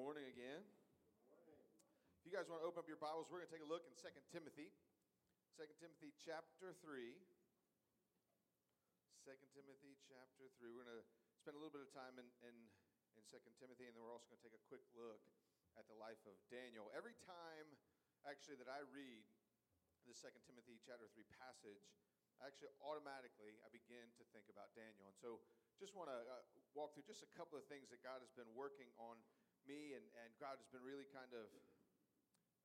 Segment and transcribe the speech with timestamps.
[0.00, 0.64] morning again.
[2.16, 3.84] If you guys want to open up your Bibles, we're going to take a look
[3.84, 4.72] in 2 Timothy.
[5.60, 7.12] 2 Timothy chapter 3.
[9.28, 10.72] 2 Timothy chapter 3.
[10.72, 11.04] We're going to
[11.36, 12.56] spend a little bit of time in, in,
[13.12, 15.20] in 2 Timothy, and then we're also going to take a quick look
[15.76, 16.88] at the life of Daniel.
[16.96, 17.68] Every time,
[18.24, 19.20] actually, that I read
[20.08, 21.92] the 2 Timothy chapter 3 passage,
[22.40, 25.12] actually automatically I begin to think about Daniel.
[25.12, 25.44] And so
[25.76, 26.40] just want to uh,
[26.72, 29.20] walk through just a couple of things that God has been working on
[29.70, 31.46] me, and, and God has been really kind of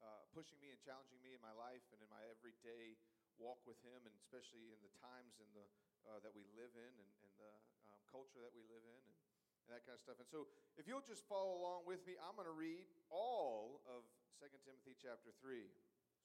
[0.01, 2.97] uh, pushing me and challenging me in my life and in my everyday
[3.37, 5.65] walk with Him, and especially in the times in the,
[6.09, 7.53] uh, that we live in and, and the
[7.93, 9.17] um, culture that we live in and,
[9.61, 10.17] and that kind of stuff.
[10.17, 10.49] And so,
[10.81, 14.01] if you'll just follow along with me, I'm going to read all of
[14.41, 15.61] 2 Timothy chapter 3.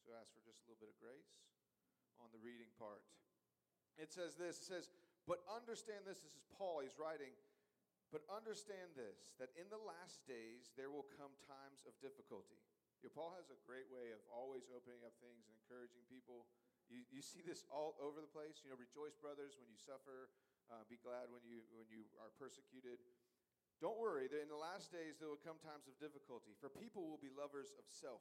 [0.00, 1.28] So, ask for just a little bit of grace
[2.24, 3.04] on the reading part.
[4.00, 4.88] It says this it says,
[5.28, 7.36] But understand this, this is Paul, he's writing.
[8.10, 12.58] But understand this that in the last days there will come times of difficulty.
[13.00, 16.50] You know, Paul has a great way of always opening up things and encouraging people.
[16.90, 18.60] You, you see this all over the place.
[18.60, 20.28] You know, rejoice, brothers, when you suffer.
[20.70, 23.02] Uh, be glad when you, when you are persecuted.
[23.82, 27.08] Don't worry, that in the last days there will come times of difficulty, for people
[27.08, 28.20] will be lovers of self,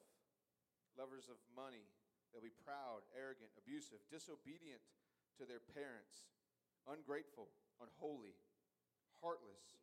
[0.95, 1.83] lovers of money.
[2.31, 4.81] They'll be proud, arrogant, abusive, disobedient
[5.36, 6.31] to their parents,
[6.88, 7.52] ungrateful,
[7.83, 8.39] unholy
[9.22, 9.80] heartless,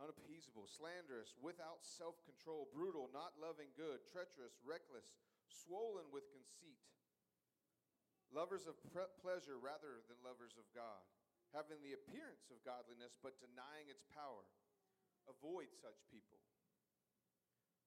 [0.00, 5.14] unappeasable, slanderous, without self control, brutal, not loving good, treacherous, reckless,
[5.46, 6.82] swollen with conceit,
[8.32, 11.04] lovers of pre- pleasure rather than lovers of God,
[11.54, 14.44] having the appearance of godliness but denying its power.
[15.24, 16.36] Avoid such people.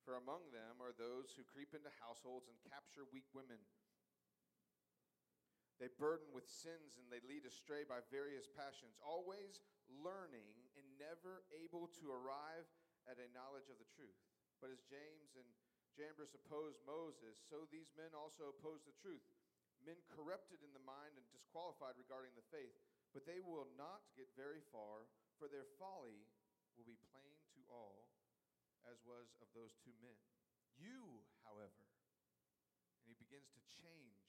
[0.02, 3.60] For among them are those who creep into households and capture weak women.
[5.78, 9.62] They burden with sins and they lead astray by various passions, always
[10.02, 10.58] learning
[10.98, 12.68] never able to arrive
[13.08, 14.18] at a knowledge of the truth.
[14.60, 15.48] But as Jannes and
[15.96, 19.24] Jambres opposed Moses, so these men also oppose the truth.
[19.82, 22.74] Men corrupted in the mind and disqualified regarding the faith.
[23.16, 25.10] But they will not get very far,
[25.40, 26.28] for their folly
[26.78, 28.10] will be plain to all,
[28.86, 30.18] as was of those two men.
[30.78, 31.90] You, however,
[33.02, 34.22] and he begins to change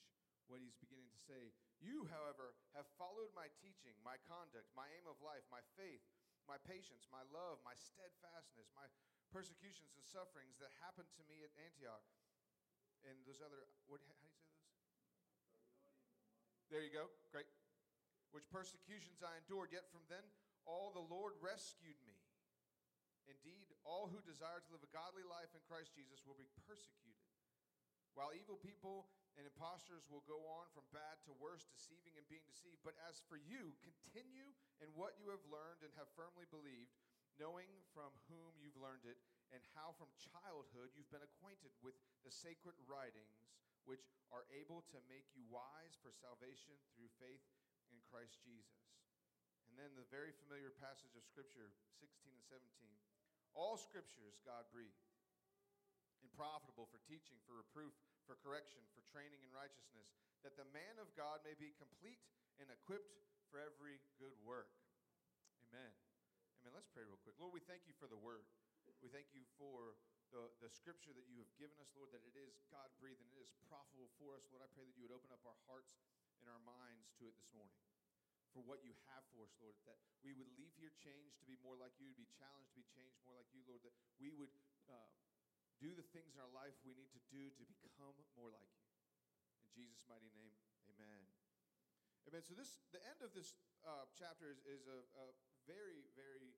[0.48, 1.52] what he's beginning to say.
[1.84, 6.00] You, however, have followed my teaching, my conduct, my aim of life, my faith,
[6.48, 8.88] my patience, my love, my steadfastness, my
[9.28, 12.02] persecutions and sufferings that happened to me at Antioch.
[13.04, 14.64] And those other, what, how do you say those?
[16.72, 17.12] There you go.
[17.30, 17.48] Great.
[18.32, 20.24] Which persecutions I endured, yet from then
[20.68, 22.16] all the Lord rescued me.
[23.28, 27.28] Indeed, all who desire to live a godly life in Christ Jesus will be persecuted.
[28.16, 32.42] While evil people and impostors will go on from bad to worse, deceiving and being
[32.50, 32.82] deceived.
[32.82, 34.50] But as for you, continue
[34.82, 36.90] in what you have learned and have firmly believed,
[37.38, 39.22] knowing from whom you've learned it,
[39.54, 41.94] and how from childhood you've been acquainted with
[42.26, 43.46] the sacred writings,
[43.86, 47.46] which are able to make you wise for salvation through faith
[47.94, 48.90] in Christ Jesus.
[49.70, 51.70] And then the very familiar passage of Scripture,
[52.02, 52.66] 16 and 17.
[53.54, 55.08] All scriptures God breathed
[56.20, 57.94] and profitable for teaching, for reproof,
[58.28, 60.12] for correction, for training in righteousness,
[60.44, 62.20] that the man of God may be complete
[62.60, 63.16] and equipped
[63.48, 64.68] for every good work.
[65.72, 65.96] Amen.
[66.60, 66.76] Amen.
[66.76, 67.40] Let's pray real quick.
[67.40, 68.44] Lord, we thank you for the word.
[69.00, 69.96] We thank you for
[70.28, 73.32] the, the scripture that you have given us, Lord, that it is God breathed and
[73.32, 74.44] it is profitable for us.
[74.52, 75.96] Lord, I pray that you would open up our hearts
[76.44, 77.80] and our minds to it this morning
[78.52, 81.56] for what you have for us, Lord, that we would leave here changed to be
[81.64, 84.28] more like you, to be challenged to be changed more like you, Lord, that we
[84.36, 84.52] would.
[84.88, 85.08] Uh,
[85.78, 88.90] do the things in our life we need to do to become more like you.
[89.62, 90.50] In Jesus' mighty name,
[90.90, 91.22] amen.
[92.26, 92.42] Amen.
[92.42, 93.54] So this, the end of this
[93.86, 95.26] uh, chapter is, is a, a,
[95.70, 96.56] very, very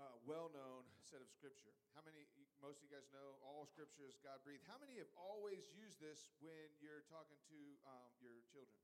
[0.00, 1.76] uh, well-known set of scripture.
[1.92, 2.24] How many?
[2.58, 4.64] Most of you guys know all scripture is God breathed.
[4.64, 8.80] How many have always used this when you're talking to um, your children?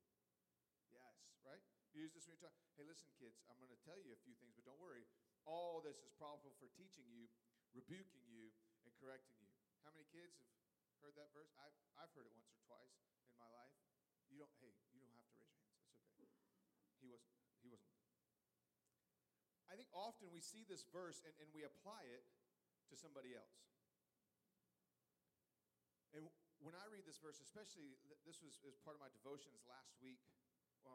[0.92, 1.64] Yes, right.
[1.96, 2.60] You use this when you're talking.
[2.76, 3.40] Hey, listen, kids.
[3.48, 5.08] I'm going to tell you a few things, but don't worry.
[5.48, 7.32] All this is profitable for teaching you,
[7.72, 8.52] rebuking you,
[8.84, 9.48] and correcting you.
[9.88, 10.36] How many kids
[10.92, 11.50] have heard that verse?
[11.56, 12.92] I, I've heard it once or twice
[13.34, 13.74] in my life.
[14.30, 15.90] You don't, hey, you don't have to raise your hands.
[16.06, 16.38] It's okay.
[17.02, 17.90] He wasn't, he wasn't.
[19.66, 22.22] I think often we see this verse and, and we apply it
[22.90, 23.58] to somebody else.
[26.14, 26.30] And
[26.62, 30.22] when I read this verse, especially this was as part of my devotions last week,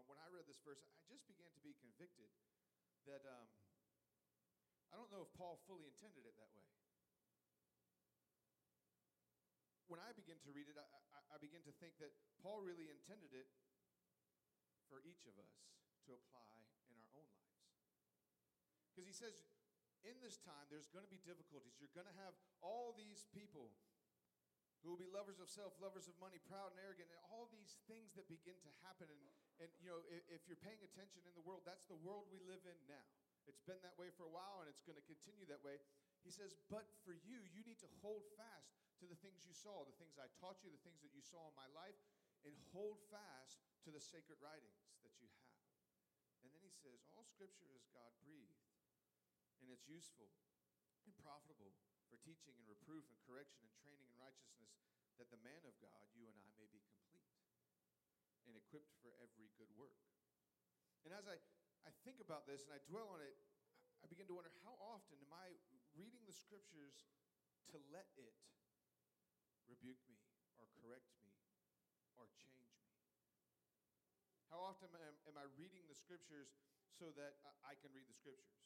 [0.07, 0.79] when I read this verse,
[1.11, 2.31] I just began to be convicted
[3.03, 3.49] that um,
[4.93, 6.69] I don't know if Paul fully intended it that way.
[9.89, 12.13] When I begin to read it, I, I, I begin to think that
[12.45, 13.49] Paul really intended it
[14.85, 15.65] for each of us
[16.05, 16.53] to apply
[16.85, 17.65] in our own lives.
[18.93, 19.33] Because he says,
[20.05, 21.75] in this time, there's going to be difficulties.
[21.81, 23.73] You're going to have all these people
[24.79, 27.75] who will be lovers of self, lovers of money, proud and arrogant, and all these
[27.91, 29.11] things that begin to happen.
[29.11, 29.21] And,
[29.59, 32.39] and you know, if, if you're paying attention in the world, that's the world we
[32.47, 33.03] live in now.
[33.43, 35.81] It's been that way for a while, and it's going to continue that way.
[36.23, 39.87] He says, But for you, you need to hold fast to the things you saw,
[39.87, 41.95] the things I taught you, the things that you saw in my life,
[42.43, 45.59] and hold fast to the sacred writings that you have.
[46.43, 48.63] And then he says, All scripture is God breathed,
[49.63, 50.31] and it's useful
[51.07, 51.75] and profitable
[52.11, 54.75] for teaching and reproof and correction and training in righteousness,
[55.19, 57.27] that the man of God, you and I, may be complete
[58.47, 59.99] and equipped for every good work.
[61.05, 61.37] And as I,
[61.85, 63.37] I think about this and I dwell on it,
[64.01, 65.53] I begin to wonder how often am I
[65.93, 67.11] reading the scriptures
[67.75, 68.33] to let it
[69.69, 70.17] rebuke me
[70.57, 71.31] or correct me
[72.17, 72.83] or change me?
[74.49, 76.49] How often am, am I reading the scriptures
[76.89, 78.65] so that I can read the scriptures?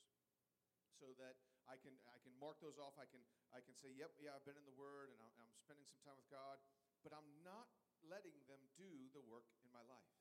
[0.95, 1.35] So that
[1.67, 2.95] I can I can mark those off.
[2.95, 3.19] I can
[3.51, 6.15] I can say, "Yep, yeah, I've been in the Word and I'm, spending some time
[6.15, 6.59] with God,"
[7.03, 7.67] but I'm not
[8.07, 10.11] letting them do the work in my life.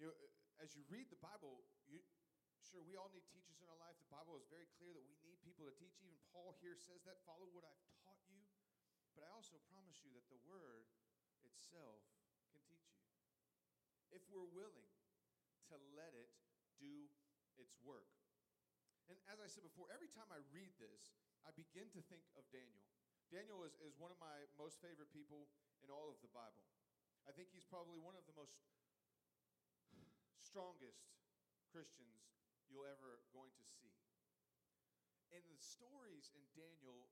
[0.00, 2.00] You know, uh, as you read the Bible, you
[2.64, 3.96] sure we all need teachers in our life.
[4.00, 5.96] The Bible is very clear that we need people to teach.
[6.00, 7.99] Even Paul here says that, "Follow what I've taught you."
[9.20, 10.88] But I also promise you that the Word
[11.44, 12.00] itself
[12.64, 13.28] can teach you
[14.16, 14.88] if we're willing
[15.68, 16.32] to let it
[16.80, 17.04] do
[17.60, 18.08] its work.
[19.12, 21.12] And as I said before, every time I read this,
[21.44, 22.88] I begin to think of Daniel.
[23.28, 25.52] Daniel is, is one of my most favorite people
[25.84, 26.64] in all of the Bible.
[27.28, 28.56] I think he's probably one of the most
[30.40, 31.12] strongest
[31.68, 32.24] Christians
[32.72, 34.00] you'll ever going to see.
[35.36, 37.04] And the stories in Daniel,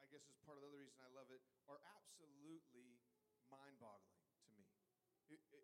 [0.00, 2.98] I guess is part of the other reason I love it, are absolutely
[3.52, 4.64] mind-boggling to me.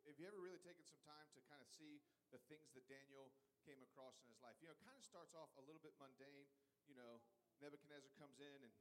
[0.06, 1.98] Have you ever really taken some time to kind of see
[2.30, 3.34] the things that Daniel
[3.66, 4.54] came across in his life.
[4.62, 6.46] You know, it kind of starts off a little bit mundane.
[6.86, 7.18] You know,
[7.58, 8.74] Nebuchadnezzar comes in and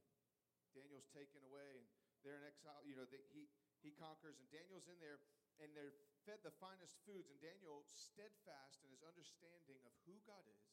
[0.77, 1.89] Daniel's taken away and
[2.21, 2.85] they're in exile.
[2.85, 3.49] You know, he,
[3.81, 5.17] he conquers and Daniel's in there
[5.57, 5.97] and they're
[6.29, 7.33] fed the finest foods.
[7.33, 10.69] And Daniel, steadfast in his understanding of who God is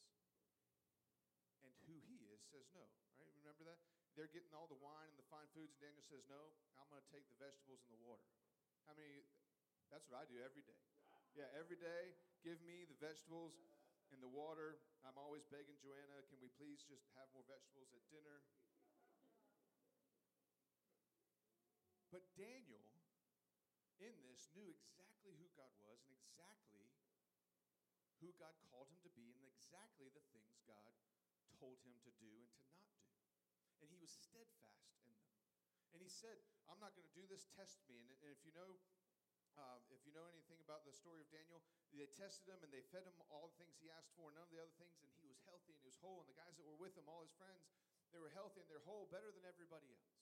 [1.65, 2.85] and who he is, says no.
[3.17, 3.33] Right?
[3.41, 3.81] Remember that?
[4.13, 7.01] They're getting all the wine and the fine foods, and Daniel says, No, I'm going
[7.01, 8.29] to take the vegetables and the water.
[8.85, 9.25] How many?
[9.89, 10.81] That's what I do every day.
[11.33, 12.13] Yeah, every day,
[12.45, 13.57] give me the vegetables
[14.13, 14.85] and the water.
[15.01, 18.45] I'm always begging Joanna, can we please just have more vegetables at dinner?
[22.13, 22.85] But Daniel,
[23.97, 26.85] in this, knew exactly who God was and exactly
[28.21, 30.93] who God called him to be and exactly the things God
[31.57, 32.92] told him to do and to not.
[33.83, 35.27] And he was steadfast in them.
[35.93, 36.39] And he said,
[36.71, 37.99] I'm not going to do this, test me.
[37.99, 38.79] And, and if you know
[39.61, 41.61] um, if you know anything about the story of Daniel,
[41.93, 44.53] they tested him and they fed him all the things he asked for, none of
[44.53, 46.25] the other things, and he was healthy and he was whole.
[46.25, 47.69] And the guys that were with him, all his friends,
[48.17, 50.17] they were healthy and they're whole, better than everybody else.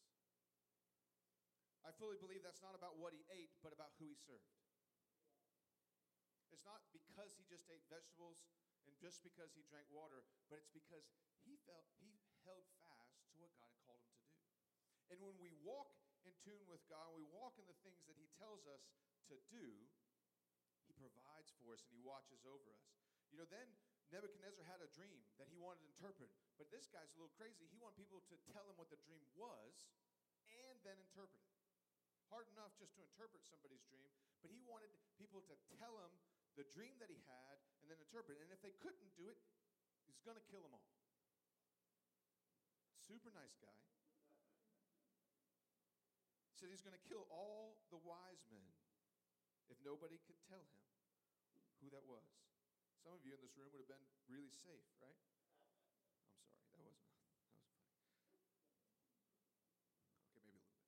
[1.86, 4.50] I fully believe that's not about what he ate, but about who he served.
[6.52, 8.42] It's not because he just ate vegetables
[8.84, 11.08] and just because he drank water, but it's because
[11.46, 14.36] he felt he held fast to what God had called him to do.
[15.10, 15.90] And when we walk
[16.22, 18.86] in tune with God, we walk in the things that he tells us
[19.30, 19.66] to do,
[20.86, 22.86] he provides for us and he watches over us.
[23.30, 23.66] You know, then
[24.10, 27.66] Nebuchadnezzar had a dream that he wanted to interpret, but this guy's a little crazy.
[27.70, 29.86] He wanted people to tell him what the dream was
[30.50, 31.54] and then interpret it.
[32.26, 34.10] Hard enough just to interpret somebody's dream,
[34.42, 36.10] but he wanted people to tell him
[36.58, 38.42] the dream that he had and then interpret it.
[38.42, 39.38] And if they couldn't do it,
[40.06, 40.90] he's going to kill them all.
[42.98, 43.78] Super nice guy.
[46.60, 48.68] Said he's going to kill all the wise men
[49.72, 50.76] if nobody could tell him
[51.80, 52.28] who that was.
[53.00, 55.16] Some of you in this room would have been really safe, right?
[55.16, 57.08] I'm sorry, that wasn't
[58.76, 59.24] that was funny.
[59.88, 60.04] Okay,
[60.36, 60.84] maybe a little bit.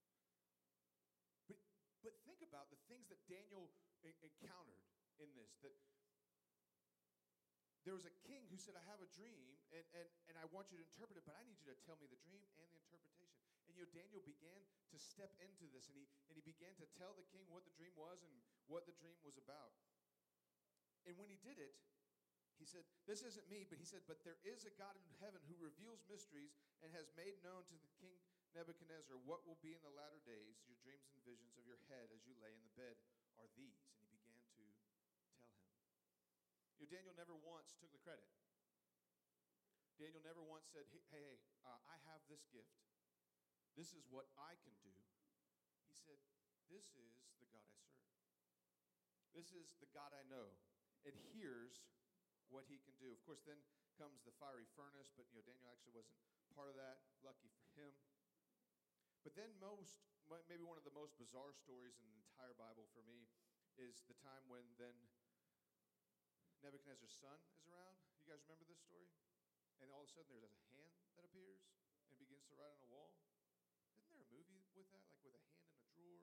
[1.49, 1.57] But
[2.05, 3.73] but think about the things that Daniel
[4.21, 4.85] encountered
[5.25, 5.73] in this that
[7.89, 10.69] there was a king who said, I have a dream, and, and, and I want
[10.71, 12.77] you to interpret it, but I need you to tell me the dream and the
[12.77, 13.52] interpretation.
[13.73, 14.61] And you know, Daniel began
[14.93, 17.73] to step into this, and he, and he began to tell the king what the
[17.73, 18.37] dream was and
[18.69, 19.73] what the dream was about.
[21.09, 21.73] And when he did it,
[22.61, 25.41] he said, This isn't me, but he said, But there is a God in heaven
[25.49, 26.53] who reveals mysteries
[26.85, 28.21] and has made known to the king
[28.53, 30.61] Nebuchadnezzar what will be in the latter days.
[30.69, 33.01] Your dreams and visions of your head as you lay in the bed
[33.41, 33.81] are these.
[33.97, 34.77] And he began to tell him.
[36.77, 38.29] You know, Daniel never once took the credit.
[39.97, 42.92] Daniel never once said, Hey, hey, uh, I have this gift.
[43.77, 44.93] This is what I can do.
[45.89, 46.21] He said,
[46.69, 48.17] This is the God I serve.
[49.33, 50.53] This is the God I know.
[51.09, 51.83] And here's
[52.53, 53.11] what he can do.
[53.11, 53.59] Of course, then
[53.97, 56.17] comes the fiery furnace, but you know, Daniel actually wasn't
[56.53, 57.01] part of that.
[57.25, 57.93] Lucky for him.
[59.25, 60.03] But then, most,
[60.51, 63.31] maybe one of the most bizarre stories in the entire Bible for me
[63.79, 64.93] is the time when then
[66.61, 67.97] Nebuchadnezzar's son is around.
[68.23, 69.09] You guys remember this story?
[69.83, 71.63] And all of a sudden, there's a hand that appears
[72.11, 73.15] and begins to write on a wall.
[73.99, 76.23] Isn't there a movie with that, like with a hand in a drawer?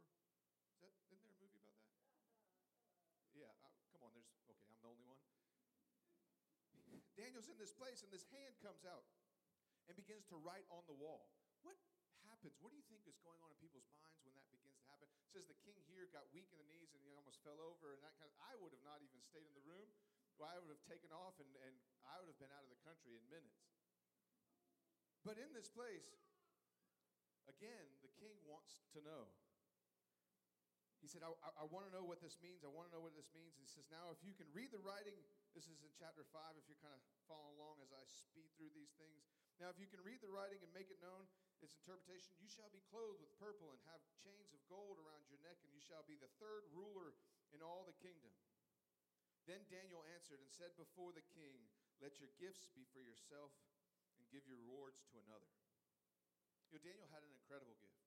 [0.75, 1.95] Is that, isn't there a movie about that?
[3.35, 5.19] Yeah, uh, come on, there's, okay, I'm the only one.
[7.19, 9.03] Daniel's in this place, and this hand comes out
[9.91, 11.27] and begins to write on the wall.
[11.67, 11.75] What
[12.23, 12.55] happens?
[12.63, 15.11] What do you think is going on in people's minds when that begins to happen?
[15.27, 17.91] It says the king here got weak in the knees and he almost fell over,
[17.91, 19.91] and that kind of, I would have not even stayed in the room.
[20.39, 21.75] Well, I would have taken off and, and
[22.07, 23.67] I would have been out of the country in minutes.
[25.27, 26.15] But in this place,
[27.51, 29.27] again, the king wants to know.
[30.99, 32.67] He said, I, I, want to know what this means.
[32.67, 33.55] I want to know what this means.
[33.55, 35.15] And he says, Now, if you can read the writing,
[35.55, 38.75] this is in chapter 5, if you're kind of following along as I speed through
[38.75, 39.23] these things.
[39.63, 41.23] Now, if you can read the writing and make it known,
[41.63, 45.39] its interpretation, you shall be clothed with purple and have chains of gold around your
[45.43, 47.15] neck, and you shall be the third ruler
[47.55, 48.31] in all the kingdom.
[49.47, 51.55] Then Daniel answered and said before the king,
[52.03, 53.55] Let your gifts be for yourself
[54.19, 55.47] and give your rewards to another.
[56.69, 58.03] You know, Daniel had an incredible gift.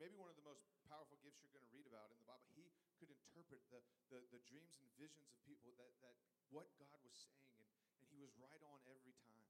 [0.00, 2.46] Maybe one of the most powerful gifts you're going to read about in the Bible.
[2.54, 6.16] He could interpret the, the, the dreams and visions of people that, that
[6.48, 7.68] what God was saying, and,
[8.00, 9.46] and he was right on every time.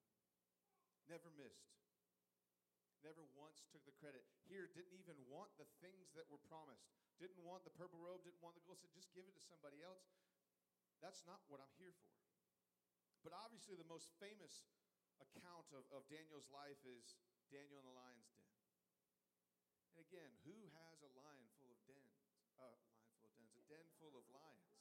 [1.06, 1.76] Never missed.
[3.04, 4.26] Never once took the credit.
[4.50, 6.90] Here, didn't even want the things that were promised.
[7.22, 8.82] Didn't want the purple robe, didn't want the gold.
[8.82, 10.10] Said, just give it to somebody else.
[10.98, 12.10] That's not what I'm here for.
[13.22, 14.66] But obviously, the most famous
[15.22, 17.14] account of, of Daniel's life is
[17.52, 18.50] Daniel in the lion's den.
[19.96, 22.26] And again, who has a lion full of dens?
[22.58, 24.76] Uh, lion full of dens, a den full of lions.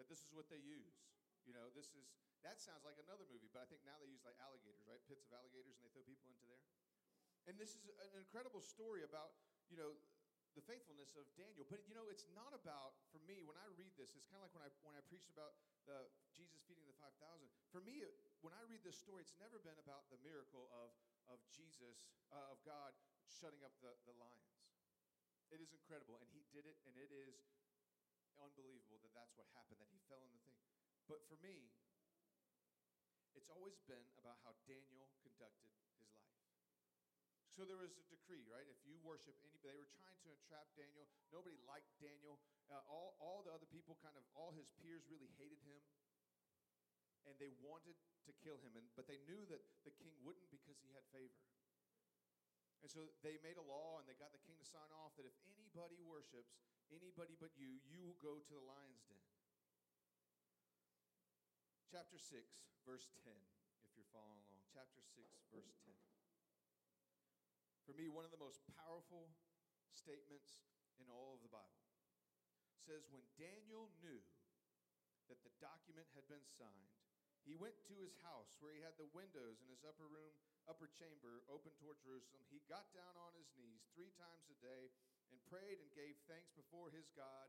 [0.00, 0.96] That this is what they use.
[1.44, 2.08] You know, this is
[2.40, 5.00] that sounds like another movie, but I think now they use like alligators, right?
[5.04, 6.64] Pits of alligators, and they throw people into there.
[7.44, 9.36] And this is an incredible story about,
[9.68, 9.92] you know,
[10.56, 11.68] the faithfulness of Daniel.
[11.68, 14.16] But you know, it's not about for me when I read this.
[14.16, 15.52] It's kind of like when I when I preached about
[15.84, 17.52] the Jesus feeding the five thousand.
[17.68, 18.00] For me,
[18.40, 20.96] when I read this story, it's never been about the miracle of
[21.28, 22.96] of Jesus uh, of God
[23.28, 24.64] shutting up the the lions.
[25.52, 27.36] It is incredible, and He did it, and it is
[28.42, 29.78] unbelievable that that's what happened.
[29.80, 30.60] That He fell in the thing.
[31.06, 31.70] But for me,
[33.34, 36.10] it's always been about how Daniel conducted his life.
[37.50, 38.64] So there was a decree, right?
[38.66, 41.10] If you worship anybody, they were trying to entrap Daniel.
[41.34, 42.38] Nobody liked Daniel.
[42.70, 45.82] Uh, all, all the other people, kind of, all his peers really hated him.
[47.26, 48.78] And they wanted to kill him.
[48.78, 51.36] And, but they knew that the king wouldn't because he had favor.
[52.80, 55.28] And so they made a law and they got the king to sign off that
[55.28, 56.56] if anybody worships
[56.94, 59.24] anybody but you, you will go to the lion's den.
[61.90, 62.38] Chapter 6,
[62.86, 63.34] verse 10,
[63.82, 64.62] if you're following along.
[64.70, 65.94] Chapter 6, verse 10
[67.90, 69.34] for me, one of the most powerful
[69.90, 70.62] statements
[71.02, 71.82] in all of the Bible.
[72.78, 74.22] says, When Daniel knew
[75.26, 76.94] that the document had been signed,
[77.42, 80.30] he went to his house where he had the windows in his upper room,
[80.70, 82.46] upper chamber open toward Jerusalem.
[82.46, 84.94] He got down on his knees three times a day
[85.30, 87.48] and prayed and gave thanks before his God,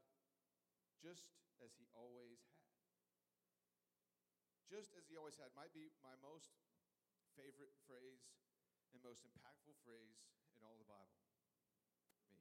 [1.02, 1.26] just
[1.62, 2.78] as he always had.
[4.70, 6.56] Just as he always had might be my most
[7.36, 8.24] favorite phrase
[8.94, 10.24] and most impactful phrase
[10.56, 11.20] in all the Bible.
[12.32, 12.40] Me.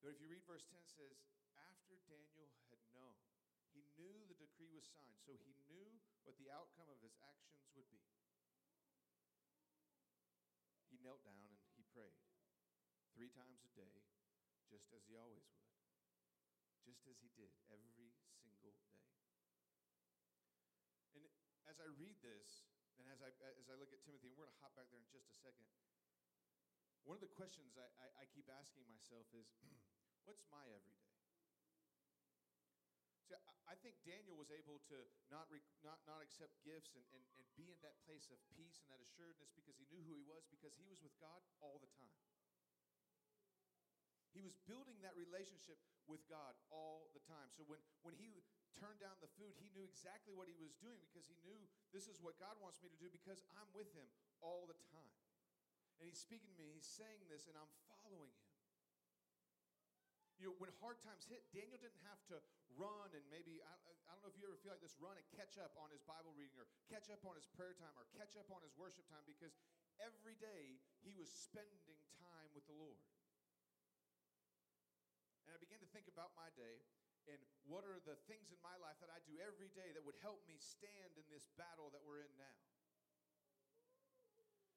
[0.00, 1.20] But if you read verse 10, it says,
[1.58, 3.20] After Daniel had known,
[3.76, 7.68] he knew the decree was signed, so he knew what the outcome of his actions
[7.76, 8.02] would be.
[10.88, 12.29] He knelt down and he prayed
[13.20, 14.00] three times a day,
[14.72, 15.68] just as he always would,
[16.88, 18.96] just as he did every single day.
[21.12, 21.28] And
[21.68, 22.64] as I read this,
[22.96, 23.28] and as I,
[23.60, 25.36] as I look at Timothy, and we're going to hop back there in just a
[25.36, 25.68] second,
[27.04, 29.52] one of the questions I, I, I keep asking myself is
[30.24, 31.12] what's my everyday?
[33.28, 34.96] See, I, I think Daniel was able to
[35.28, 38.80] not, rec- not, not accept gifts and, and, and be in that place of peace
[38.80, 41.76] and that assuredness because he knew who he was, because he was with God all
[41.76, 42.29] the time.
[44.30, 45.74] He was building that relationship
[46.06, 47.50] with God all the time.
[47.50, 48.42] So when, when he
[48.78, 51.58] turned down the food, he knew exactly what he was doing because he knew
[51.90, 54.06] this is what God wants me to do because I'm with him
[54.38, 55.18] all the time.
[55.98, 58.48] And he's speaking to me, he's saying this, and I'm following him.
[60.40, 62.40] You know, when hard times hit, Daniel didn't have to
[62.72, 63.76] run and maybe, I,
[64.08, 66.00] I don't know if you ever feel like this, run and catch up on his
[66.08, 69.04] Bible reading or catch up on his prayer time or catch up on his worship
[69.12, 69.52] time because
[70.00, 71.84] every day he was spending
[72.16, 72.96] time with the Lord.
[75.50, 76.86] And I began to think about my day
[77.26, 80.14] and what are the things in my life that I do every day that would
[80.22, 82.58] help me stand in this battle that we're in now.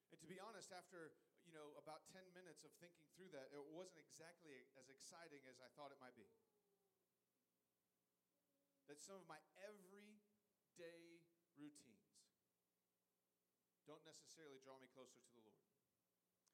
[0.10, 1.13] And to be honest, after
[1.46, 5.62] you know, about 10 minutes of thinking through that, it wasn't exactly as exciting as
[5.62, 6.25] I thought it might be.
[8.89, 11.22] That some of my everyday
[11.53, 12.18] routines
[13.86, 15.73] don't necessarily draw me closer to the Lord.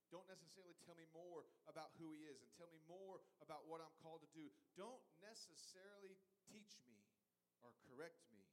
[0.10, 3.82] Don't necessarily tell me more about who He is and tell me more about what
[3.82, 4.50] I'm called to do.
[4.74, 6.18] Don't necessarily
[6.50, 7.06] teach me
[7.62, 8.46] or correct me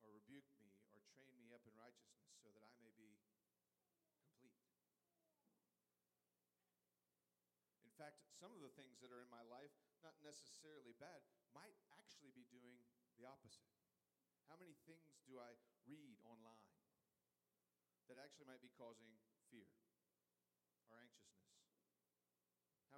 [0.00, 3.20] or rebuke me or train me up in righteousness so that I may be
[4.16, 4.64] complete.
[7.84, 11.76] In fact, some of the things that are in my life, not necessarily bad, might
[11.98, 12.78] actually be doing
[13.18, 13.66] the opposite.
[14.46, 16.72] How many things do I read online
[18.08, 19.10] that actually might be causing
[19.50, 19.68] fear
[20.88, 21.58] or anxiousness?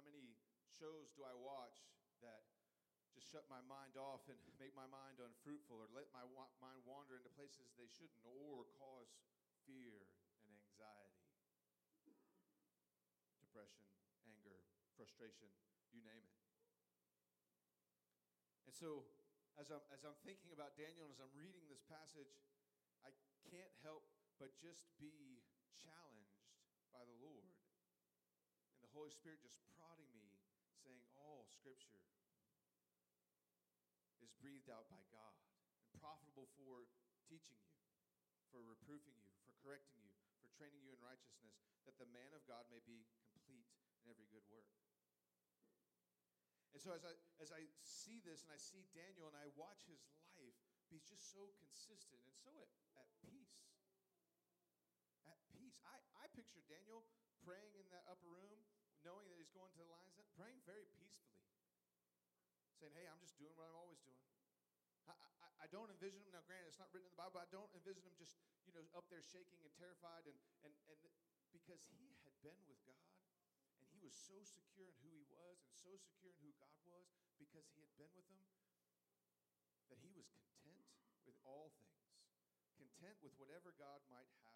[0.01, 0.33] How many
[0.81, 1.77] shows do I watch
[2.25, 2.41] that
[3.13, 6.81] just shut my mind off and make my mind unfruitful or let my wa- mind
[6.89, 9.13] wander into places they shouldn't or cause
[9.69, 10.09] fear
[10.41, 11.21] and anxiety,
[13.37, 13.85] depression,
[14.25, 14.65] anger,
[14.97, 15.53] frustration,
[15.93, 16.41] you name it.
[18.65, 19.05] And so,
[19.53, 22.41] as I'm, as I'm thinking about Daniel and as I'm reading this passage,
[23.05, 23.13] I
[23.53, 24.09] can't help
[24.41, 25.45] but just be
[25.77, 26.41] challenged
[26.89, 27.50] by the Lord.
[28.91, 30.27] Holy Spirit just prodding me,
[30.83, 32.03] saying, All scripture
[34.19, 36.85] is breathed out by God and profitable for
[37.25, 37.75] teaching you,
[38.51, 41.55] for reproofing you, for correcting you, for training you in righteousness,
[41.87, 43.67] that the man of God may be complete
[44.03, 44.67] in every good work.
[46.71, 47.11] And so as I
[47.43, 49.99] as I see this and I see Daniel and I watch his
[50.39, 50.55] life
[50.87, 53.59] be just so consistent and so at, at peace.
[55.27, 55.75] At peace.
[55.83, 57.03] I, I picture Daniel
[57.43, 58.63] praying in that upper room,
[59.01, 61.41] knowing that he's going to the lion's den, praying very peacefully.
[62.77, 64.25] Saying, hey, I'm just doing what I'm always doing.
[65.05, 67.45] I, I, I, don't envision him, now granted, it's not written in the Bible, but
[67.45, 70.99] I don't envision him just, you know, up there shaking and terrified and, and, and
[71.53, 73.11] because he had been with God
[73.77, 76.77] and he was so secure in who he was and so secure in who God
[76.85, 78.45] was because he had been with them
[79.91, 80.87] that he was content
[81.27, 82.15] with all things,
[82.79, 84.50] content with whatever God might have him.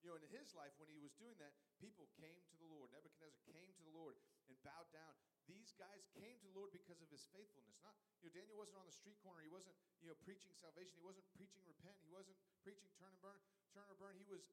[0.00, 2.88] You know, in his life, when he was doing that, people came to the Lord.
[2.88, 4.16] Nebuchadnezzar came to the Lord
[4.48, 5.12] and bowed down.
[5.44, 7.76] These guys came to the Lord because of his faithfulness.
[7.84, 7.92] Not,
[8.24, 9.44] you know, Daniel wasn't on the street corner.
[9.44, 10.96] He wasn't, you know, preaching salvation.
[10.96, 12.00] He wasn't preaching repent.
[12.00, 13.40] He wasn't preaching turn and burn,
[13.76, 14.16] turn or burn.
[14.16, 14.48] He was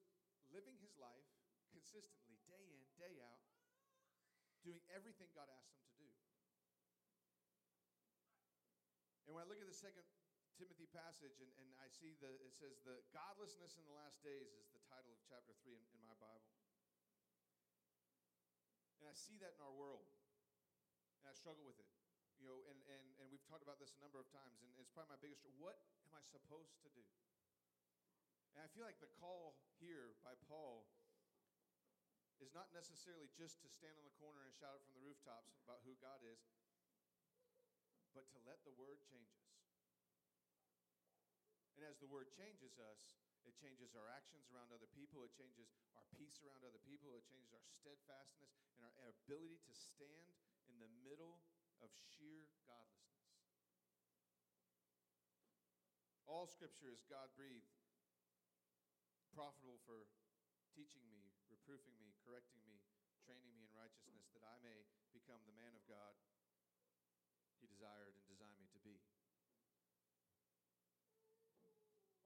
[0.52, 1.24] living his life
[1.72, 3.40] consistently, day in, day out,
[4.60, 6.08] doing everything God asked him to do.
[9.28, 10.04] And when I look at the second
[10.58, 14.50] Timothy passage and, and I see the it says the godlessness in the last days
[14.58, 16.50] is the title of chapter three in, in my Bible.
[18.98, 20.10] And I see that in our world.
[21.22, 21.86] And I struggle with it.
[22.42, 24.90] You know, and, and, and we've talked about this a number of times, and it's
[24.94, 27.02] probably my biggest what am I supposed to do?
[28.54, 30.86] And I feel like the call here by Paul
[32.38, 35.58] is not necessarily just to stand on the corner and shout it from the rooftops
[35.62, 36.38] about who God is,
[38.14, 39.47] but to let the word change us.
[41.78, 43.14] And as the word changes us,
[43.46, 45.22] it changes our actions around other people.
[45.22, 47.14] It changes our peace around other people.
[47.14, 50.34] It changes our steadfastness and our ability to stand
[50.66, 51.38] in the middle
[51.78, 53.30] of sheer godlessness.
[56.26, 57.70] All scripture is God breathed,
[59.30, 60.10] profitable for
[60.74, 62.82] teaching me, reproofing me, correcting me,
[63.22, 64.82] training me in righteousness, that I may
[65.14, 66.18] become the man of God
[67.62, 68.98] he desired and designed me to be.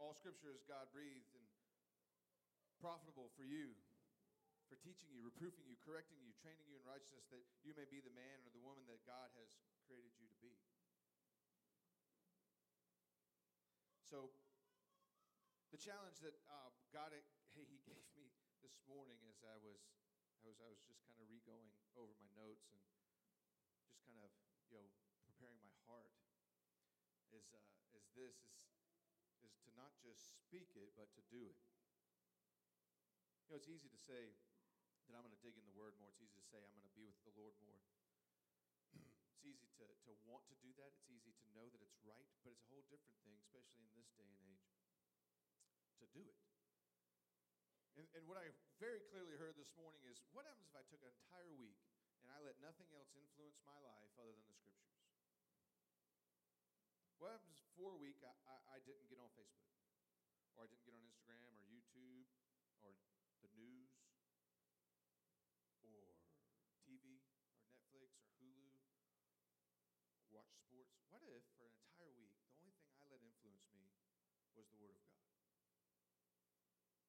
[0.02, 1.46] All scripture is God breathed and
[2.82, 3.70] profitable for you,
[4.66, 8.02] for teaching you, reproofing you, correcting you, training you in righteousness, that you may be
[8.02, 9.54] the man or the woman that God has
[9.86, 10.58] created you to be.
[14.02, 14.34] So,
[15.70, 17.14] the challenge that uh, God
[17.54, 18.26] He gave me
[18.58, 19.78] this morning as I was,
[20.42, 22.82] I was, I was just kind of re-going over my notes and
[23.86, 24.34] just kind of,
[24.66, 24.90] you know,
[25.30, 26.10] preparing my heart
[27.30, 27.60] is, uh,
[27.94, 28.81] is this is,
[29.46, 31.58] is to not just speak it, but to do it.
[33.46, 34.32] You know, it's easy to say
[35.08, 36.08] that I'm going to dig in the Word more.
[36.08, 37.82] It's easy to say I'm going to be with the Lord more.
[39.34, 40.94] it's easy to, to want to do that.
[40.96, 43.92] It's easy to know that it's right, but it's a whole different thing, especially in
[43.98, 44.72] this day and age,
[46.00, 46.40] to do it.
[48.00, 48.48] And, and what I
[48.80, 51.76] very clearly heard this morning is what happens if I took an entire week
[52.24, 55.01] and I let nothing else influence my life other than the Scriptures?
[57.22, 59.70] What happens for a week, I, I, I didn't get on Facebook,
[60.58, 62.26] or I didn't get on Instagram, or YouTube,
[62.82, 62.98] or
[63.46, 63.94] the news,
[65.86, 66.18] or
[66.82, 68.74] TV, or Netflix, or Hulu,
[70.34, 70.98] watch sports.
[71.14, 73.86] What if for an entire week, the only thing I let influence me
[74.58, 75.22] was the Word of God?
[75.22, 77.06] Yeah, that's how I felt.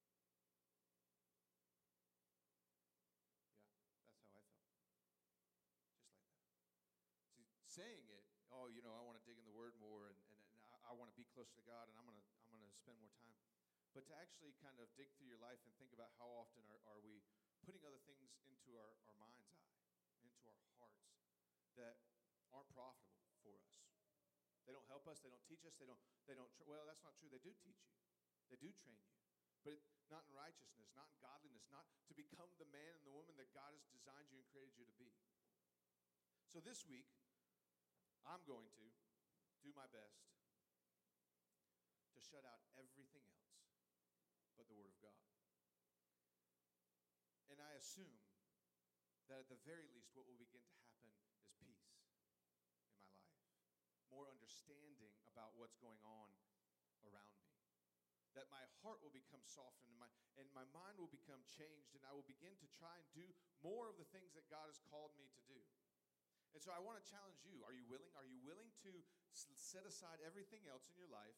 [4.30, 4.62] Just like that.
[7.34, 8.23] See, saying it
[8.64, 10.88] oh, you know, I want to dig in the word more and, and, and I,
[10.88, 13.12] I want to be closer to God and I'm going to I'm to spend more
[13.20, 13.36] time.
[13.92, 16.80] But to actually kind of dig through your life and think about how often are,
[16.96, 17.20] are we
[17.68, 19.68] putting other things into our, our mind's eye,
[20.24, 21.12] into our hearts
[21.76, 22.00] that
[22.56, 23.84] aren't profitable for us.
[24.64, 25.20] They don't help us.
[25.20, 25.76] They don't teach us.
[25.76, 27.28] They don't, they don't, tr- well, that's not true.
[27.28, 27.92] They do teach you.
[28.48, 29.12] They do train you.
[29.60, 29.76] But
[30.08, 33.52] not in righteousness, not in godliness, not to become the man and the woman that
[33.52, 35.12] God has designed you and created you to be.
[36.48, 37.08] So this week,
[38.24, 38.86] I'm going to
[39.60, 40.32] do my best
[42.12, 43.64] to shut out everything else
[44.56, 45.24] but the Word of God.
[47.52, 48.18] And I assume
[49.28, 51.20] that at the very least, what will begin to happen is
[51.60, 52.32] peace in my life,
[54.10, 56.30] more understanding about what's going on
[57.04, 57.50] around me.
[58.34, 62.02] That my heart will become softened and my, and my mind will become changed, and
[62.02, 63.30] I will begin to try and do
[63.62, 65.62] more of the things that God has called me to do.
[66.54, 67.60] And so I want to challenge you.
[67.66, 68.08] Are you willing?
[68.14, 68.92] Are you willing to
[69.34, 71.34] set aside everything else in your life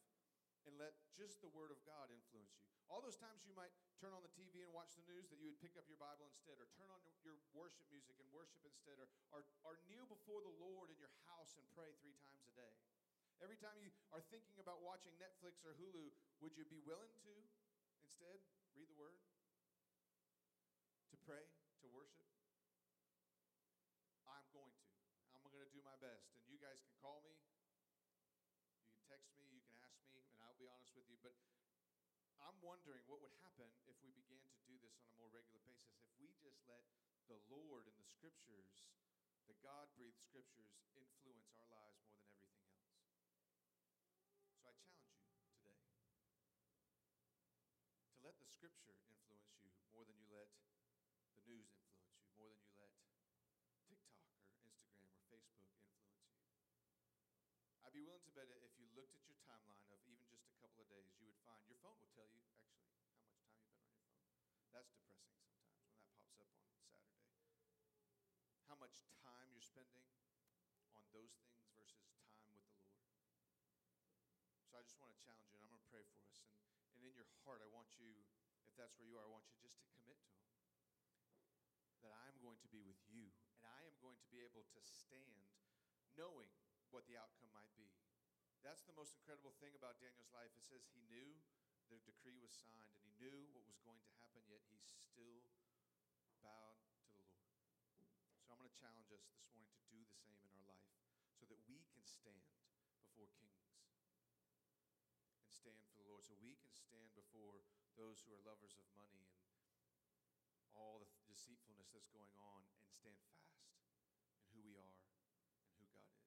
[0.67, 2.67] and let just the Word of God influence you.
[2.91, 5.51] All those times you might turn on the TV and watch the news, that you
[5.51, 8.99] would pick up your Bible instead, or turn on your worship music and worship instead,
[8.99, 12.53] or, or, or kneel before the Lord in your house and pray three times a
[12.55, 12.75] day.
[13.43, 16.11] Every time you are thinking about watching Netflix or Hulu,
[16.43, 17.35] would you be willing to
[18.03, 18.39] instead
[18.75, 19.19] read the Word?
[21.11, 21.43] To pray,
[21.83, 22.27] to worship?
[24.27, 24.85] I'm going to.
[25.47, 26.31] I'm going to do my best.
[26.39, 27.35] And you guys can call me
[28.79, 31.19] you can text me, you can ask me, and I'll be honest with you.
[31.19, 31.35] But
[32.39, 35.59] I'm wondering what would happen if we began to do this on a more regular
[35.67, 35.99] basis.
[36.07, 36.87] If we just let
[37.27, 38.87] the Lord and the scriptures,
[39.51, 43.19] the God breathed scriptures, influence our lives more than everything else.
[44.63, 45.75] So I challenge you today
[48.07, 50.51] to let the scripture influence you more than you let
[51.35, 52.95] the news influence you, more than you let
[53.91, 54.23] TikTok
[54.55, 55.97] or Instagram or Facebook influence
[57.86, 60.57] I'd be willing to bet if you looked at your timeline of even just a
[60.61, 63.25] couple of days, you would find your phone will tell you actually how much time
[63.25, 64.13] you've been on your phone.
[64.77, 66.93] That's depressing sometimes when that pops up on Saturday.
[68.69, 70.05] How much time you're spending
[70.93, 72.69] on those things versus time with the Lord.
[74.69, 76.45] So I just want to challenge you, and I'm going to pray for us.
[76.45, 76.53] And,
[76.93, 78.13] and in your heart, I want you,
[78.69, 80.53] if that's where you are, I want you just to commit to Him.
[82.05, 84.69] That I am going to be with you, and I am going to be able
[84.69, 85.49] to stand
[86.21, 86.53] knowing
[86.97, 87.93] what the outcome might be.
[88.65, 90.49] That's the most incredible thing about Daniel's life.
[90.57, 91.37] It says he knew
[91.93, 95.45] the decree was signed and he knew what was going to happen, yet he still
[96.41, 97.37] bowed to the Lord.
[98.41, 100.89] So I'm going to challenge us this morning to do the same in our life
[101.37, 102.49] so that we can stand
[102.97, 103.77] before kings
[105.45, 106.25] and stand for the Lord.
[106.25, 107.61] So we can stand before
[108.01, 109.29] those who are lovers of money
[110.57, 114.97] and all the deceitfulness that's going on and stand fast in who we are
[115.69, 116.27] and who God is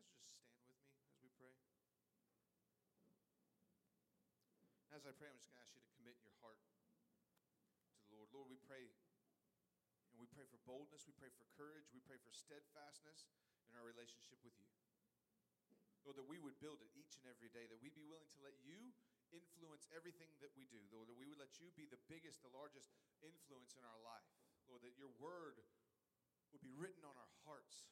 [0.00, 1.52] guys just stand with me as we pray?
[5.00, 8.12] As I pray, I'm just going to ask you to commit your heart to the
[8.12, 8.28] Lord.
[8.36, 8.84] Lord, we pray,
[10.12, 13.32] and we pray for boldness, we pray for courage, we pray for steadfastness
[13.64, 14.68] in our relationship with you.
[16.04, 18.44] Lord, that we would build it each and every day, that we'd be willing to
[18.44, 18.92] let you
[19.32, 20.84] influence everything that we do.
[20.92, 22.92] Lord, that we would let you be the biggest, the largest
[23.24, 24.28] influence in our life.
[24.68, 25.64] Lord, that your word
[26.52, 27.88] would be written on our hearts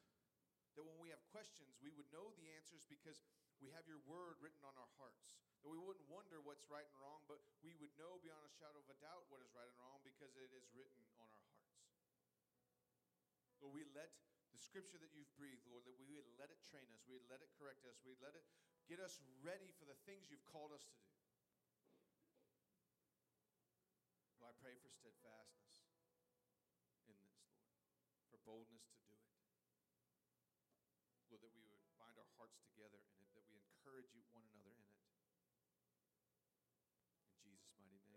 [0.79, 3.19] that when we have questions, we would know the answers because
[3.59, 5.35] we have your word written on our hearts.
[5.67, 8.79] That we wouldn't wonder what's right and wrong, but we would know beyond a shadow
[8.79, 11.75] of a doubt what is right and wrong because it is written on our hearts.
[13.59, 14.15] Lord, we let
[14.55, 17.43] the scripture that you've breathed, Lord, that we would let it train us, we'd let
[17.43, 18.47] it correct us, we'd let it
[18.87, 21.11] get us ready for the things you've called us to do.
[24.39, 25.75] Lord, I pray for steadfastness
[27.03, 27.67] in this, Lord,
[28.31, 29.08] for boldness to
[32.49, 35.05] hearts together in it, that we encourage you one another in it.
[37.45, 38.08] In Jesus' mighty name.